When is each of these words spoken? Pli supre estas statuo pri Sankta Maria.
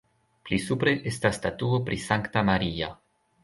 Pli 0.47 0.57
supre 0.67 0.93
estas 1.11 1.39
statuo 1.41 1.83
pri 1.91 2.01
Sankta 2.09 2.47
Maria. 2.51 2.95